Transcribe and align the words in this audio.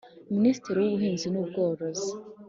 Minisitiri 0.35 0.77
w 0.79 0.85
ubuhinzi 0.87 1.27
n 1.29 1.35
ubworozi 1.41 2.09